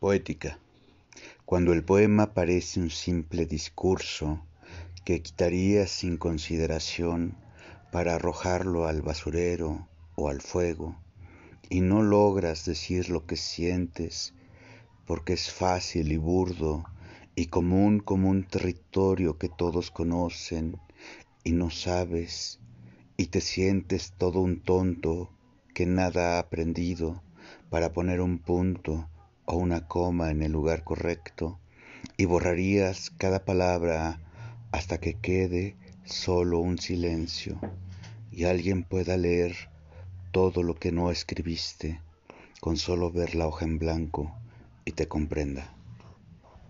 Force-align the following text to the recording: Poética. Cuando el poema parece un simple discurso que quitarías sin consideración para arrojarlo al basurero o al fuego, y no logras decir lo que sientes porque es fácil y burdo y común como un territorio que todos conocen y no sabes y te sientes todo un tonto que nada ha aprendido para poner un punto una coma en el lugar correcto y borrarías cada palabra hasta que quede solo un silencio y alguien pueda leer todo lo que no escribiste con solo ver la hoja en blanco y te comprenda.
Poética. 0.00 0.58
Cuando 1.44 1.74
el 1.74 1.84
poema 1.84 2.32
parece 2.32 2.80
un 2.80 2.88
simple 2.88 3.44
discurso 3.44 4.42
que 5.04 5.20
quitarías 5.20 5.90
sin 5.90 6.16
consideración 6.16 7.36
para 7.92 8.14
arrojarlo 8.14 8.86
al 8.86 9.02
basurero 9.02 9.88
o 10.14 10.30
al 10.30 10.40
fuego, 10.40 10.96
y 11.68 11.82
no 11.82 12.02
logras 12.02 12.64
decir 12.64 13.10
lo 13.10 13.26
que 13.26 13.36
sientes 13.36 14.32
porque 15.04 15.34
es 15.34 15.52
fácil 15.52 16.12
y 16.12 16.16
burdo 16.16 16.86
y 17.34 17.48
común 17.48 18.00
como 18.00 18.30
un 18.30 18.44
territorio 18.44 19.36
que 19.36 19.50
todos 19.50 19.90
conocen 19.90 20.78
y 21.44 21.52
no 21.52 21.68
sabes 21.68 22.58
y 23.18 23.26
te 23.26 23.42
sientes 23.42 24.14
todo 24.16 24.40
un 24.40 24.62
tonto 24.62 25.28
que 25.74 25.84
nada 25.84 26.36
ha 26.36 26.38
aprendido 26.38 27.22
para 27.68 27.92
poner 27.92 28.22
un 28.22 28.38
punto 28.38 29.10
una 29.54 29.86
coma 29.86 30.30
en 30.30 30.42
el 30.42 30.52
lugar 30.52 30.84
correcto 30.84 31.58
y 32.16 32.24
borrarías 32.24 33.10
cada 33.10 33.44
palabra 33.44 34.20
hasta 34.72 34.98
que 34.98 35.14
quede 35.14 35.76
solo 36.04 36.58
un 36.58 36.78
silencio 36.78 37.58
y 38.30 38.44
alguien 38.44 38.84
pueda 38.84 39.16
leer 39.16 39.70
todo 40.32 40.62
lo 40.62 40.74
que 40.74 40.92
no 40.92 41.10
escribiste 41.10 42.00
con 42.60 42.76
solo 42.76 43.10
ver 43.10 43.34
la 43.34 43.48
hoja 43.48 43.64
en 43.64 43.78
blanco 43.78 44.32
y 44.84 44.92
te 44.92 45.08
comprenda. 45.08 45.74